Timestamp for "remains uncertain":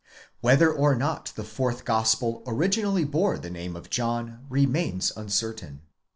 4.49-5.83